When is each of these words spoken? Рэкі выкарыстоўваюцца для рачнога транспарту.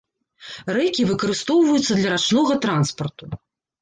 Рэкі 0.77 1.05
выкарыстоўваюцца 1.11 1.99
для 2.01 2.09
рачнога 2.17 2.53
транспарту. 2.67 3.25